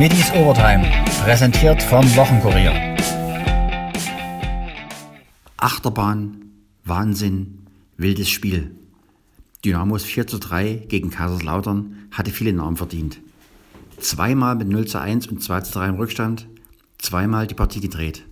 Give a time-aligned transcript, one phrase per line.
[0.00, 0.90] Middies Overtime,
[1.24, 2.96] präsentiert vom Wochenkurier.
[5.58, 6.52] Achterbahn,
[6.84, 7.66] Wahnsinn,
[7.98, 8.70] wildes Spiel.
[9.62, 13.20] Dynamos 4 zu 3 gegen Kaiserslautern hatte viele Namen verdient.
[13.98, 16.46] Zweimal mit 0 zu 1 und 2 zu 3 im Rückstand,
[16.96, 18.24] zweimal die Partie gedreht.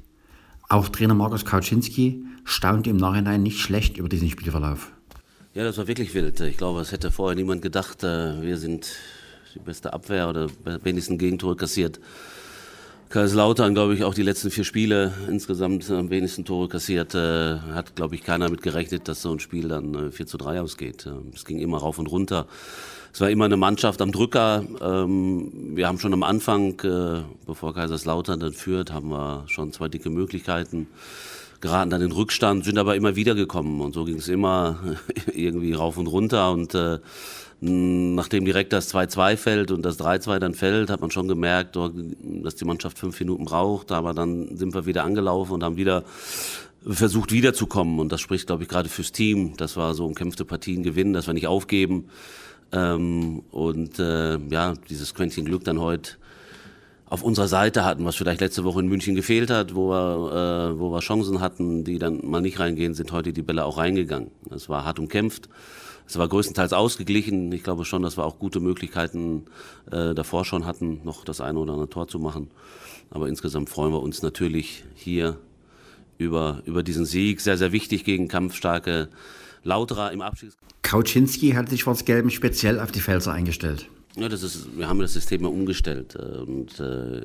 [0.71, 4.91] Auch Trainer Markus Kauczynski staunte im Nachhinein nicht schlecht über diesen Spielverlauf.
[5.53, 6.41] Ja, das war wirklich wild.
[6.41, 8.05] Ich glaube, es hätte vorher niemand gedacht.
[8.05, 8.97] Äh, wir sind
[9.55, 10.49] die beste Abwehr oder
[10.83, 12.01] wenigstens Gegentore kassiert.
[13.09, 17.15] Kaiserslautern, glaube ich, auch die letzten vier Spiele insgesamt am wenigsten Tore kassiert.
[17.15, 20.37] Äh, hat, glaube ich, keiner mit gerechnet, dass so ein Spiel dann äh, 4 zu
[20.37, 21.07] 3 ausgeht.
[21.07, 22.47] Äh, es ging immer rauf und runter.
[23.11, 24.63] Es war immer eine Mannschaft am Drücker.
[24.83, 29.89] Ähm, wir haben schon am Anfang, äh, bevor Kaiserslautern dann führt, haben wir schon zwei
[29.89, 30.87] dicke Möglichkeiten
[31.61, 33.81] geraten dann in Rückstand, sind aber immer wieder gekommen.
[33.81, 34.97] Und so ging es immer
[35.35, 36.53] irgendwie rauf und runter.
[36.53, 36.99] Und äh,
[37.61, 42.55] nachdem direkt das 2-2 fällt und das 3-2 dann fällt, hat man schon gemerkt, dass
[42.55, 46.05] die Mannschaft fünf Minuten braucht, aber dann sind wir wieder angelaufen und haben wieder
[46.87, 47.99] versucht wiederzukommen.
[47.99, 51.27] Und das spricht, glaube ich, gerade fürs Team, dass wir so umkämpfte Partien gewinnen, dass
[51.27, 52.09] wir nicht aufgeben.
[52.71, 56.13] Ähm, und äh, ja, dieses Quäntchen Glück dann heute
[57.11, 60.79] auf unserer Seite hatten, was vielleicht letzte Woche in München gefehlt hat, wo wir, äh,
[60.79, 64.31] wo wir Chancen hatten, die dann mal nicht reingehen, sind heute die Bälle auch reingegangen.
[64.51, 65.49] Es war hart umkämpft.
[66.07, 67.53] Es war größtenteils ausgeglichen.
[67.53, 69.45] Ich glaube schon, dass wir auch gute Möglichkeiten
[69.91, 72.51] äh, davor schon hatten, noch das eine oder andere Tor zu machen.
[73.11, 75.39] Aber insgesamt freuen wir uns natürlich hier
[76.17, 77.41] über, über diesen Sieg.
[77.41, 79.09] Sehr, sehr wichtig gegen kampfstarke
[79.65, 80.57] Lauterer im Abschieds.
[80.83, 83.89] Kauczynski hat sich Schwarz-Gelben speziell auf die Felser eingestellt.
[84.19, 86.17] Ja, das ist, wir haben das System ja umgestellt.
[86.17, 87.23] Äh, und äh,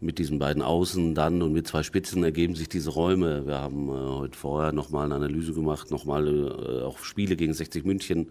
[0.00, 3.46] mit diesen beiden Außen dann und mit zwei Spitzen ergeben sich diese Räume.
[3.46, 7.84] Wir haben äh, heute vorher nochmal eine Analyse gemacht, nochmal äh, auch Spiele gegen 60
[7.84, 8.28] München,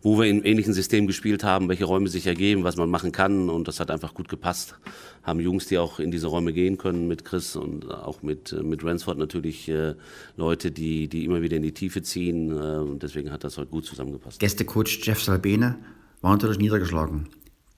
[0.00, 3.50] wo wir in ähnlichen Systemen gespielt haben, welche Räume sich ergeben, was man machen kann
[3.50, 4.76] und das hat einfach gut gepasst.
[5.24, 8.84] Haben Jungs, die auch in diese Räume gehen können mit Chris und auch mit, mit
[8.84, 9.94] Ransford natürlich äh,
[10.36, 13.84] Leute, die, die immer wieder in die Tiefe ziehen und deswegen hat das heute gut
[13.86, 14.38] zusammengepasst.
[14.38, 15.76] Gästecoach Jeff Salbene
[16.20, 17.28] war natürlich niedergeschlagen.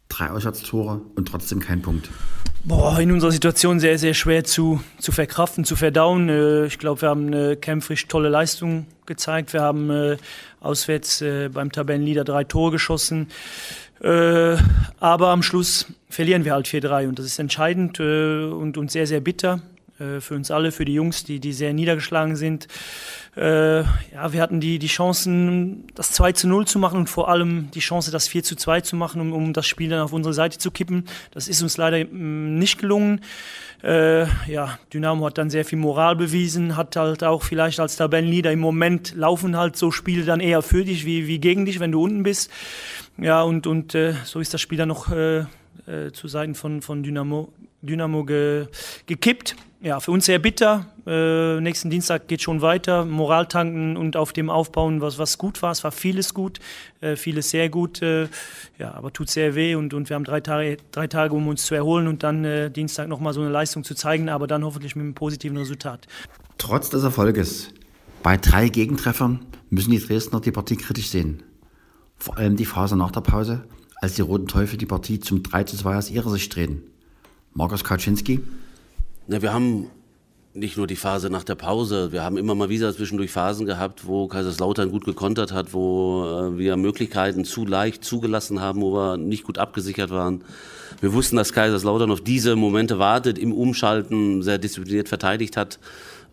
[0.08, 2.10] Drei Auswärtstore und trotzdem kein Punkt.
[2.62, 6.28] Boah, in unserer Situation sehr, sehr schwer zu, zu verkraften, zu verdauen.
[6.28, 9.54] Äh, ich glaube, wir haben eine kämpferisch tolle Leistung gezeigt.
[9.54, 10.18] Wir haben äh,
[10.60, 13.28] auswärts äh, beim Tabellenleader drei Tore geschossen.
[14.02, 14.56] Äh,
[14.98, 19.06] aber am Schluss verlieren wir halt 4-3 und das ist entscheidend äh, und, und sehr,
[19.06, 22.68] sehr bitter äh, für uns alle, für die Jungs, die, die sehr niedergeschlagen sind.
[23.36, 27.28] Äh, ja, wir hatten die, die Chancen, das 2 zu 0 zu machen und vor
[27.28, 30.12] allem die Chance, das 4 zu 2 zu machen, um, um das Spiel dann auf
[30.12, 31.04] unsere Seite zu kippen.
[31.30, 33.20] Das ist uns leider mm, nicht gelungen.
[33.82, 38.52] Äh, ja, Dynamo hat dann sehr viel Moral bewiesen, hat halt auch vielleicht als Tabellenleader
[38.52, 41.92] im Moment laufen halt so Spiele dann eher für dich wie, wie gegen dich, wenn
[41.92, 42.50] du unten bist.
[43.16, 45.40] Ja, und, und äh, so ist das Spiel dann noch äh,
[45.86, 47.52] äh, zu Seiten von, von Dynamo,
[47.82, 48.66] Dynamo ge,
[49.06, 50.86] gekippt ja, für uns sehr bitter.
[51.06, 53.06] Äh, nächsten Dienstag geht schon weiter.
[53.06, 55.70] Moral tanken und auf dem aufbauen, was, was gut war.
[55.70, 56.58] Es war vieles gut,
[57.00, 58.02] äh, vieles sehr gut.
[58.02, 58.28] Äh,
[58.78, 61.64] ja, aber tut sehr weh und, und wir haben drei Tage, drei Tage, um uns
[61.64, 64.96] zu erholen und dann äh, Dienstag nochmal so eine Leistung zu zeigen, aber dann hoffentlich
[64.96, 66.06] mit einem positiven Resultat.
[66.58, 67.72] Trotz des Erfolges
[68.22, 71.42] bei drei Gegentreffern müssen die Dresdner die Partie kritisch sehen.
[72.18, 73.64] Vor allem die Phase nach der Pause,
[73.96, 76.82] als die Roten Teufel die Partie zum 3 zu 2 aus ihrer Sicht drehen.
[77.52, 78.40] Markus Kaczynski
[79.30, 79.86] na, wir haben
[80.54, 84.08] nicht nur die Phase nach der Pause, wir haben immer mal wieder zwischendurch Phasen gehabt,
[84.08, 89.16] wo Kaiserslautern gut gekontert hat, wo äh, wir Möglichkeiten zu leicht zugelassen haben, wo wir
[89.16, 90.42] nicht gut abgesichert waren.
[91.00, 95.78] Wir wussten, dass Kaiserslautern auf diese Momente wartet, im Umschalten sehr diszipliniert verteidigt hat.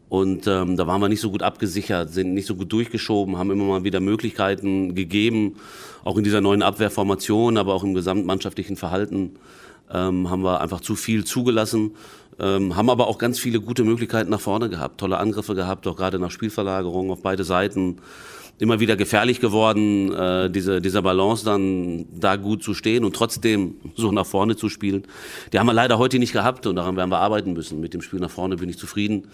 [0.10, 3.52] Und ähm, da waren wir nicht so gut abgesichert, sind nicht so gut durchgeschoben, haben
[3.52, 5.58] immer mal wieder Möglichkeiten gegeben,
[6.04, 9.36] auch in dieser neuen Abwehrformation, aber auch im gesamtmannschaftlichen Verhalten
[9.92, 11.92] ähm, haben wir einfach zu viel zugelassen.
[12.40, 15.96] Ähm, haben aber auch ganz viele gute Möglichkeiten nach vorne gehabt, tolle Angriffe gehabt, auch
[15.96, 17.98] gerade nach Spielverlagerung auf beide Seiten.
[18.60, 23.76] Immer wieder gefährlich geworden, äh, diese, dieser Balance dann da gut zu stehen und trotzdem
[23.96, 25.04] so nach vorne zu spielen.
[25.54, 27.80] Die haben wir leider heute nicht gehabt und daran werden wir arbeiten müssen.
[27.80, 29.28] Mit dem Spiel nach vorne bin ich zufrieden.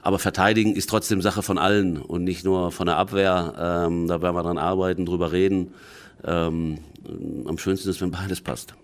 [0.00, 3.54] Aber verteidigen ist trotzdem Sache von allen und nicht nur von der Abwehr.
[3.86, 5.74] Ähm, da werden wir dran arbeiten, drüber reden.
[6.24, 6.78] Ähm,
[7.46, 8.74] am schönsten ist, wenn beides passt.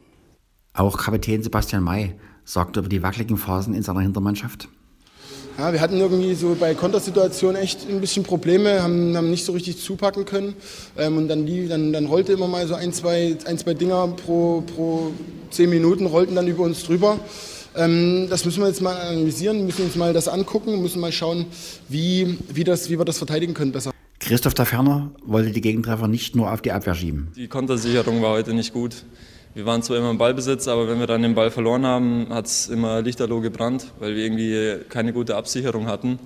[0.78, 2.14] Auch Kapitän Sebastian May
[2.44, 4.68] sagt über die wackeligen Phasen in seiner Hintermannschaft.
[5.58, 9.50] Ja, wir hatten irgendwie so bei Kontersituationen echt ein bisschen Probleme, haben, haben nicht so
[9.50, 10.54] richtig zupacken können.
[10.96, 14.06] Ähm, und dann, die, dann, dann rollte immer mal so ein, zwei, ein, zwei Dinger
[14.06, 15.10] pro, pro
[15.50, 17.18] zehn Minuten, rollten dann über uns drüber.
[17.74, 21.46] Ähm, das müssen wir jetzt mal analysieren, müssen uns mal das angucken, müssen mal schauen,
[21.88, 23.90] wie, wie, das, wie wir das verteidigen können besser.
[24.20, 27.32] Christoph Taferner wollte die Gegentreffer nicht nur auf die Abwehr schieben.
[27.34, 29.02] Die Kontersicherung war heute nicht gut
[29.58, 32.46] wir waren zwar immer im Ballbesitz, aber wenn wir dann den Ball verloren haben, hat
[32.46, 36.20] es immer lichterloh gebrannt, weil wir irgendwie keine gute Absicherung hatten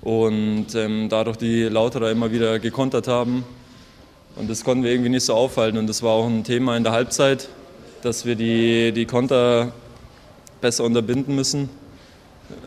[0.00, 3.44] und ähm, dadurch die Lauterer immer wieder gekontert haben.
[4.34, 5.78] Und das konnten wir irgendwie nicht so aufhalten.
[5.78, 7.48] Und das war auch ein Thema in der Halbzeit,
[8.02, 9.70] dass wir die, die Konter
[10.60, 11.68] besser unterbinden müssen.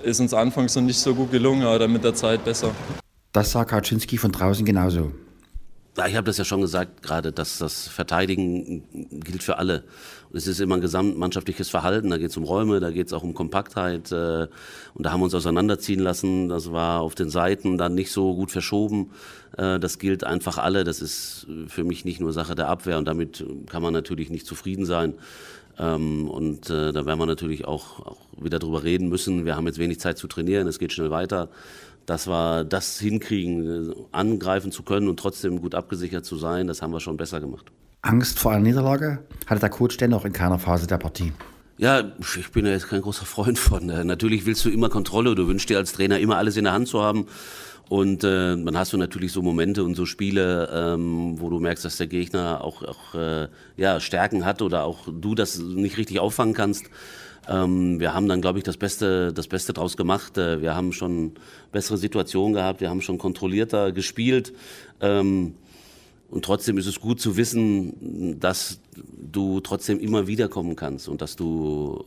[0.04, 2.71] Ist uns anfangs noch nicht so gut gelungen, aber dann mit der Zeit besser.
[3.33, 5.12] Das sah Kaczynski von draußen genauso.
[6.06, 8.84] Ich habe das ja schon gesagt, gerade, dass das Verteidigen
[9.24, 9.84] gilt für alle.
[10.30, 12.12] Und es ist immer ein gesamtmannschaftliches Verhalten.
[12.12, 14.12] Da geht es um Räume, da geht es auch um Kompaktheit.
[14.12, 14.48] Äh,
[14.94, 16.50] und da haben wir uns auseinanderziehen lassen.
[16.50, 19.10] Das war auf den Seiten dann nicht so gut verschoben.
[19.58, 20.84] Äh, das gilt einfach alle.
[20.84, 23.00] Das ist für mich nicht nur Sache der Abwehr.
[23.00, 25.16] Und damit kann man natürlich nicht zufrieden sein.
[25.80, 29.46] Ähm, und äh, da werden wir natürlich auch, auch wieder drüber reden müssen.
[29.46, 30.68] Wir haben jetzt wenig Zeit zu trainieren.
[30.68, 31.50] Es geht schnell weiter
[32.07, 36.92] dass wir das hinkriegen, angreifen zu können und trotzdem gut abgesichert zu sein, das haben
[36.92, 37.68] wir schon besser gemacht.
[38.01, 41.33] Angst vor einer Niederlage hatte der Coach dennoch in keiner Phase der Partie.
[41.77, 43.89] Ja, ich bin ja jetzt kein großer Freund von.
[43.89, 46.74] Äh, natürlich willst du immer Kontrolle, du wünschst dir als Trainer immer alles in der
[46.74, 47.27] Hand zu haben.
[47.89, 51.86] Und äh, dann hast du natürlich so Momente und so Spiele, ähm, wo du merkst,
[51.86, 56.19] dass der Gegner auch, auch äh, ja, Stärken hat oder auch du das nicht richtig
[56.19, 56.86] auffangen kannst.
[57.48, 60.38] Ähm, wir haben dann, glaube ich, das Beste, das Beste draus gemacht.
[60.38, 61.34] Äh, wir haben schon
[61.72, 64.54] bessere Situationen gehabt, wir haben schon kontrollierter gespielt.
[65.02, 65.54] Ähm,
[66.30, 68.80] und trotzdem ist es gut zu wissen, dass
[69.32, 72.04] du trotzdem immer wiederkommen kannst und dass du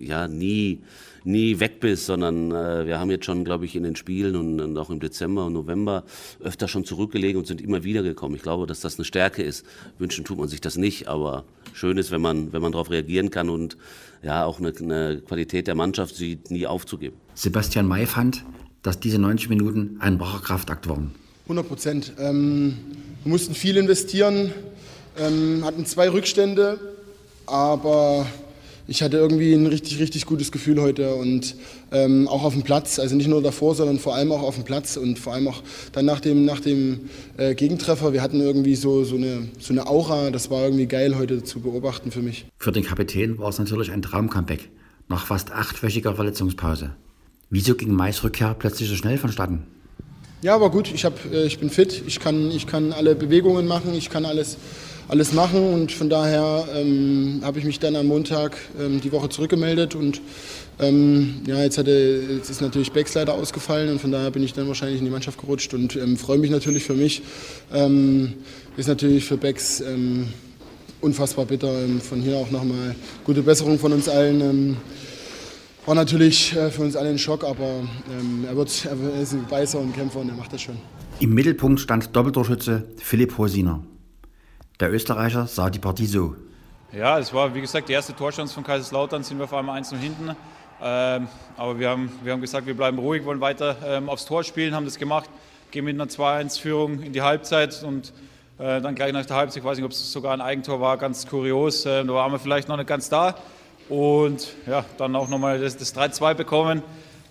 [0.00, 0.80] ja nie,
[1.24, 4.60] nie weg bist, sondern äh, wir haben jetzt schon, glaube ich, in den Spielen und,
[4.60, 6.04] und, auch im Dezember und November
[6.40, 8.36] öfter schon zurückgelegen und sind immer wiedergekommen.
[8.36, 9.64] Ich glaube, dass das eine Stärke ist.
[9.98, 13.30] Wünschen tut man sich das nicht, aber schön ist, wenn man, wenn man darauf reagieren
[13.30, 13.76] kann und
[14.22, 17.16] ja auch eine, eine Qualität der Mannschaft sieht, nie aufzugeben.
[17.34, 18.44] Sebastian May fand,
[18.82, 21.12] dass diese 90 Minuten ein wacher Kraftakt waren.
[21.44, 22.12] 100 Prozent.
[22.18, 22.76] Ähm,
[23.24, 24.52] wir mussten viel investieren,
[25.18, 26.78] ähm, hatten zwei Rückstände,
[27.46, 28.26] aber
[28.88, 31.54] ich hatte irgendwie ein richtig, richtig gutes Gefühl heute und
[31.92, 34.64] ähm, auch auf dem Platz, also nicht nur davor, sondern vor allem auch auf dem
[34.64, 35.62] Platz und vor allem auch
[35.92, 37.00] dann nach dem, nach dem
[37.36, 38.14] äh, Gegentreffer.
[38.14, 41.60] Wir hatten irgendwie so, so, eine, so eine Aura, das war irgendwie geil heute zu
[41.60, 42.46] beobachten für mich.
[42.56, 44.70] Für den Kapitän war es natürlich ein Traumcomeback
[45.08, 46.94] nach fast achtwöchiger Verletzungspause.
[47.50, 49.64] Wieso ging Mais Rückkehr plötzlich so schnell vonstatten?
[50.40, 53.66] Ja, aber gut, ich, hab, äh, ich bin fit, ich kann, ich kann alle Bewegungen
[53.66, 54.56] machen, ich kann alles
[55.08, 59.30] alles machen und von daher ähm, habe ich mich dann am Montag ähm, die Woche
[59.30, 60.20] zurückgemeldet und
[60.78, 64.52] ähm, ja, jetzt, hatte, jetzt ist natürlich Becks leider ausgefallen und von daher bin ich
[64.52, 67.22] dann wahrscheinlich in die Mannschaft gerutscht und ähm, freue mich natürlich für mich.
[67.72, 68.34] Ähm,
[68.76, 70.28] ist natürlich für Becks ähm,
[71.00, 71.72] unfassbar bitter.
[72.00, 72.94] von hier auch nochmal
[73.24, 74.76] gute Besserung von uns allen.
[75.86, 77.82] war natürlich äh, für uns alle ein Schock, aber
[78.46, 80.76] er, wird, er ist ein Beißer und Kämpfer und er macht das schon.
[81.18, 83.82] Im Mittelpunkt stand Doppeltorschütze Philipp Hosiner.
[84.80, 86.36] Der Österreicher sah die Partie so.
[86.92, 89.90] Ja, es war wie gesagt die erste Torchance von Kaiserslautern, sind wir auf einmal 1
[89.90, 90.36] hinten.
[90.80, 91.26] Ähm,
[91.56, 94.76] aber wir haben, wir haben gesagt, wir bleiben ruhig, wollen weiter ähm, aufs Tor spielen,
[94.76, 95.28] haben das gemacht,
[95.72, 98.12] gehen mit einer 2-1-Führung in die Halbzeit und
[98.58, 100.96] äh, dann gleich nach der Halbzeit, ich weiß nicht, ob es sogar ein Eigentor war,
[100.96, 103.34] ganz kurios, äh, da waren wir vielleicht noch nicht ganz da.
[103.88, 106.82] Und ja, dann auch nochmal das, das 3-2 bekommen.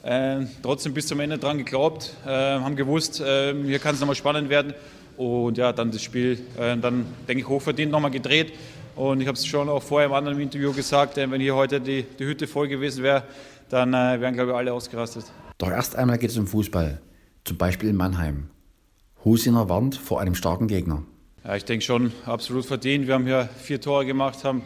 [0.04, 4.16] Äh, trotzdem bis zum Ende dran geglaubt, äh, haben gewusst, äh, hier kann es nochmal
[4.18, 4.74] spannend werden.
[5.18, 8.54] Und ja, dann das Spiel, äh, dann denke ich, hochverdient nochmal gedreht.
[8.95, 11.81] Und ich habe es schon auch vorher im anderen Interview gesagt, äh, wenn hier heute
[11.81, 13.24] die, die Hütte voll gewesen wäre,
[13.69, 15.26] dann äh, wären, glaube ich, alle ausgerastet.
[15.57, 17.02] Doch erst einmal geht es um Fußball,
[17.44, 18.50] zum Beispiel in Mannheim.
[19.26, 21.04] Husiner warnt vor einem starken Gegner.
[21.44, 23.07] Ja, ich denke schon, absolut verdient.
[23.07, 24.62] Wir haben hier vier Tore gemacht, haben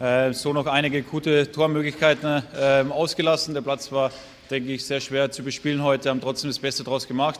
[0.00, 3.54] äh, so noch einige gute Tormöglichkeiten äh, ausgelassen.
[3.54, 4.10] Der Platz war,
[4.50, 7.38] denke ich, sehr schwer zu bespielen heute, haben trotzdem das Beste daraus gemacht.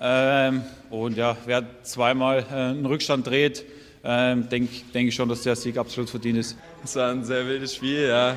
[0.00, 3.64] Ähm, und ja, wer zweimal äh, einen Rückstand dreht,
[4.02, 6.56] ähm, denke denk ich schon, dass der Sieg absolut verdient ist.
[6.82, 8.34] Es war ein sehr wildes Spiel, ja.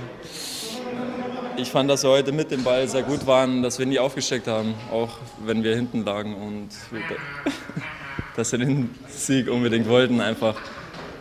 [1.55, 4.47] Ich fand, dass wir heute mit dem Ball sehr gut waren, dass wir nie aufgesteckt
[4.47, 6.69] haben, auch wenn wir hinten lagen und
[8.35, 10.19] dass wir den Sieg unbedingt wollten.
[10.19, 10.59] Einfach,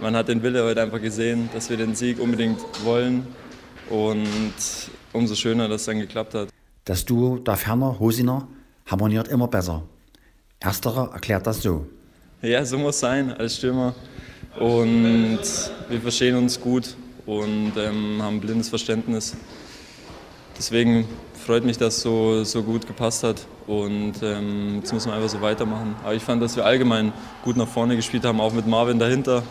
[0.01, 3.29] man hat den Wille heute einfach gesehen, dass wir den Sieg unbedingt wollen
[3.91, 4.55] und
[5.13, 6.49] umso schöner, dass es dann geklappt hat.
[6.85, 8.49] Das Duo da Ferner Hosiner
[8.87, 9.85] harmoniert immer besser.
[10.63, 11.87] Ersterer erklärt das so.
[12.41, 13.95] Ja, so muss sein als Stürmer.
[14.59, 15.41] Und
[15.89, 19.37] wir verstehen uns gut und ähm, haben blindes Verständnis.
[20.59, 21.07] Deswegen
[21.45, 23.47] freut mich, dass es so, so gut gepasst hat.
[23.67, 25.95] Und ähm, jetzt müssen wir einfach so weitermachen.
[26.03, 27.13] Aber ich fand, dass wir allgemein
[27.45, 29.43] gut nach vorne gespielt haben, auch mit Marvin dahinter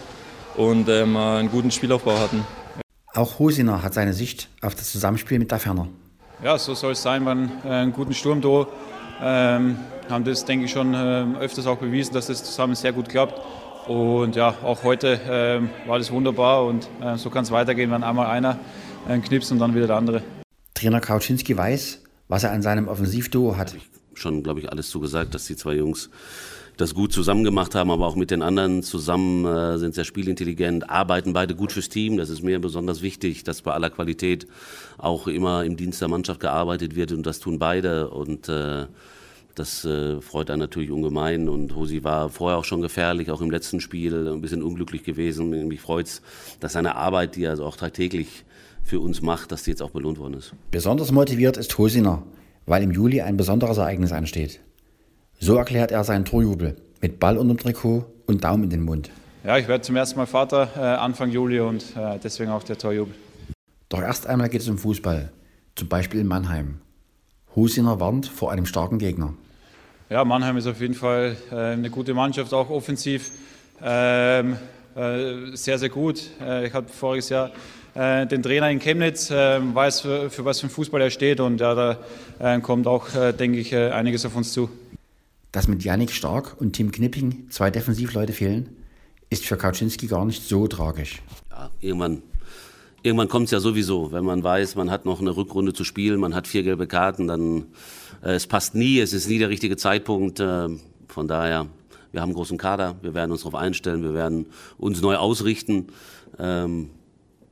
[0.56, 2.46] und ähm, einen guten Spielaufbau hatten.
[3.14, 5.88] Auch Hosiner hat seine Sicht auf das Zusammenspiel mit der Ferner.
[6.44, 7.26] Ja, so soll es sein.
[7.26, 8.68] Haben einen guten Sturm da.
[9.22, 9.78] Ähm,
[10.10, 13.40] haben das, denke ich, schon äh, öfters auch bewiesen, dass das zusammen sehr gut klappt.
[13.88, 18.04] Und ja, auch heute ähm, war das wunderbar und äh, so kann es weitergehen, wenn
[18.04, 18.60] einmal einer
[19.08, 20.22] äh, knipst und dann wieder der andere.
[20.74, 23.76] Trainer Kautschinski weiß, was er an seinem Offensivduo hat.
[24.14, 26.10] Schon, glaube ich, alles zugesagt, dass die zwei Jungs
[26.82, 30.90] das gut zusammen gemacht haben, aber auch mit den anderen zusammen äh, sind sehr spielintelligent,
[30.90, 32.18] arbeiten beide gut fürs Team.
[32.18, 34.48] Das ist mir besonders wichtig, dass bei aller Qualität
[34.98, 38.88] auch immer im Dienst der Mannschaft gearbeitet wird und das tun beide und äh,
[39.56, 43.52] das äh, freut einen natürlich ungemein und Hosi war vorher auch schon gefährlich, auch im
[43.52, 45.68] letzten Spiel ein bisschen unglücklich gewesen.
[45.68, 46.22] Mich freut es,
[46.60, 48.46] dass seine Arbeit, die er also auch tagtäglich
[48.84, 50.54] für uns macht, dass die jetzt auch belohnt worden ist.
[50.72, 52.24] Besonders motiviert ist Hosiner,
[52.66, 54.62] weil im Juli ein besonderes Ereignis ansteht.
[55.44, 59.10] So erklärt er seinen Torjubel mit Ball unterm Trikot und Daumen in den Mund.
[59.44, 62.78] Ja, ich werde zum ersten Mal Vater äh, Anfang Juli und äh, deswegen auch der
[62.78, 63.16] Torjubel.
[63.90, 65.32] Doch erst einmal geht es um Fußball,
[65.76, 66.80] zum Beispiel in Mannheim.
[67.56, 69.34] Husiner warnt vor einem starken Gegner.
[70.12, 73.32] Ja, Mannheim ist auf jeden Fall äh, eine gute Mannschaft, auch offensiv
[73.82, 74.58] ähm,
[74.96, 76.22] äh, sehr, sehr gut.
[76.40, 77.50] Äh, ich habe voriges Jahr
[77.96, 81.60] äh, den Trainer in Chemnitz, weiß, für, für, was für ein Fußball er steht und
[81.60, 81.98] ja,
[82.38, 83.08] da kommt auch,
[83.40, 84.70] denke ich, einiges auf uns zu.
[85.52, 88.70] Dass mit Janik Stark und Tim Knipping zwei Defensivleute fehlen,
[89.30, 91.22] ist für Kaczynski gar nicht so tragisch.
[91.50, 92.22] Ja, irgendwann,
[93.04, 96.20] irgendwann kommt es ja sowieso, wenn man weiß, man hat noch eine Rückrunde zu spielen,
[96.20, 97.66] man hat vier gelbe Karten, dann
[98.24, 100.40] äh, es passt nie, es ist nie der richtige Zeitpunkt.
[100.40, 100.70] Äh,
[101.08, 101.68] von daher,
[102.12, 104.46] wir haben einen großen Kader, wir werden uns darauf einstellen, wir werden
[104.78, 105.88] uns neu ausrichten.
[106.40, 106.90] Ähm,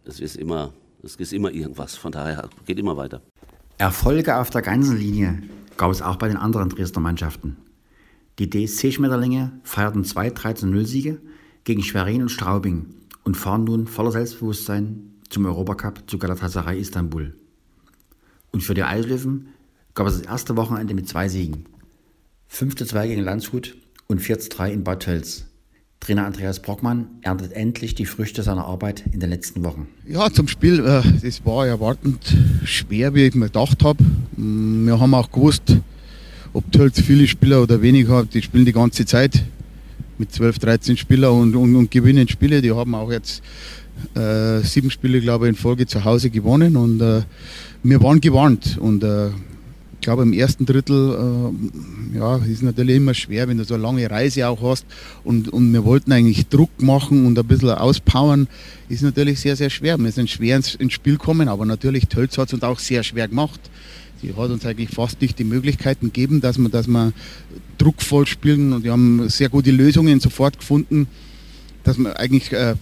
[0.06, 3.22] es ist immer, es ist immer irgendwas, von daher geht immer weiter.
[3.78, 5.42] Erfolge auf der ganzen Linie
[5.78, 7.58] gab es auch bei den anderen Dresdner Mannschaften.
[8.40, 11.20] Die DSC-Schmetterlinge feierten zwei 13-0-Siege
[11.66, 12.86] gegen Schwerin und Straubing
[13.26, 17.36] und fahren nun voller Selbstbewusstsein zum Europacup zu Galatasaray Istanbul.
[18.54, 19.50] Und für die Eislöwen
[19.94, 21.66] gab es das erste Wochenende mit zwei Siegen.
[22.50, 23.76] 5-2 gegen Landshut
[24.08, 25.46] und 4-3 in Bad Tölz.
[26.00, 29.90] Trainer Andreas Brockmann erntet endlich die Früchte seiner Arbeit in den letzten Wochen.
[30.08, 34.02] Ja, zum Spiel, äh, das war erwartend schwer, wie ich mir gedacht habe.
[34.38, 35.76] Wir haben auch gewusst,
[36.54, 39.44] ob du halt viele Spieler oder weniger hast, die spielen die ganze Zeit
[40.18, 42.62] mit 12, 13 Spielern und, und, und gewinnen Spiele.
[42.62, 43.42] Die haben auch jetzt
[44.16, 47.22] äh, sieben Spiele, glaube ich, in Folge zu Hause gewonnen und äh,
[47.84, 48.78] wir waren gewarnt.
[48.80, 51.52] Und äh, ich glaube, im ersten Drittel
[52.14, 54.86] äh, ja, ist natürlich immer schwer, wenn du so eine lange Reise auch hast
[55.24, 58.48] und, und wir wollten eigentlich Druck machen und ein bisschen auspowern,
[58.88, 59.98] ist natürlich sehr, sehr schwer.
[59.98, 63.04] Wir sind schwer ins, ins Spiel gekommen, aber natürlich Tölz hat es uns auch sehr
[63.04, 63.60] schwer gemacht.
[64.22, 67.14] Sie hat uns eigentlich fast nicht die Möglichkeiten gegeben, dass wir, dass wir
[67.78, 71.08] druckvoll spielen und wir haben sehr gute Lösungen sofort gefunden,
[71.84, 72.76] dass wir eigentlich äh,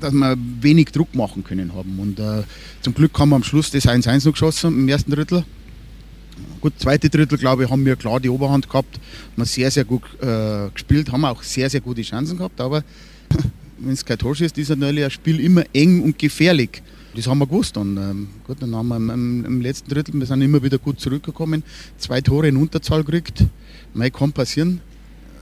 [0.00, 1.98] dass wir wenig Druck machen können haben.
[1.98, 2.42] Und äh,
[2.80, 5.44] zum Glück haben wir am Schluss das 1-1 noch geschossen im ersten Drittel.
[6.60, 9.00] Gut, zweite Drittel, glaube ich, haben wir klar die Oberhand gehabt,
[9.36, 12.84] haben sehr, sehr gut äh, gespielt, haben auch sehr, sehr gute Chancen gehabt, aber
[13.78, 16.82] wenn es kein Tor ist, ist natürlich ein Spiel immer eng und gefährlich.
[17.14, 17.76] Das haben wir gewusst.
[17.76, 21.00] Und ähm, gut, dann haben wir im, im, letzten Drittel, wir sind immer wieder gut
[21.00, 21.62] zurückgekommen,
[21.98, 23.44] zwei Tore in Unterzahl gekriegt.
[23.94, 24.80] Mei kann passieren,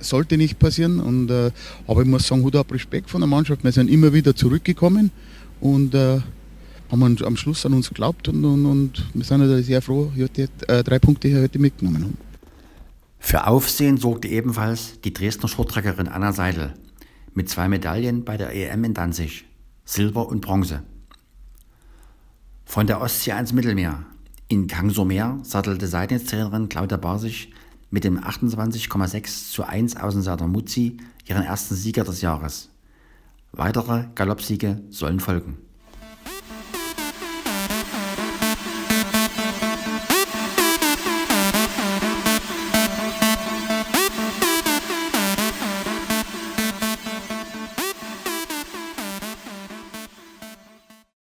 [0.00, 1.00] sollte nicht passieren.
[1.00, 1.50] Und, äh,
[1.86, 3.62] aber ich muss sagen, Hut ab Respekt von der Mannschaft.
[3.62, 5.10] Wir sind immer wieder zurückgekommen
[5.60, 6.20] und äh,
[6.90, 10.48] haben am Schluss an uns geglaubt und, und, und wir sind natürlich sehr froh, die
[10.66, 12.18] äh, drei Punkte hier heute mitgenommen haben.
[13.20, 16.74] Für Aufsehen sorgte ebenfalls die Dresdner Shorttreckerin Anna Seidel
[17.34, 19.44] mit zwei Medaillen bei der EM in Danzig,
[19.84, 20.82] Silber und Bronze.
[22.70, 24.06] Von der Ostsee ans Mittelmeer.
[24.46, 27.52] In Kangsomer sattelte Seitentrainerin Claudia Basich
[27.90, 32.68] mit dem 28,6 zu 1 Außenseiter Muzzi ihren ersten Sieger des Jahres.
[33.50, 35.58] Weitere Galoppsiege sollen folgen.